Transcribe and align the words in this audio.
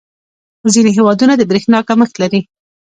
•ځینې 0.73 0.91
هېوادونه 0.97 1.33
د 1.37 1.41
برېښنا 1.49 1.79
کمښت 1.87 2.15
لري. 2.21 2.41